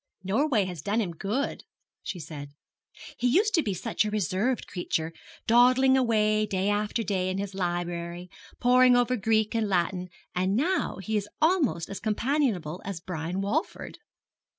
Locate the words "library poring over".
7.53-9.15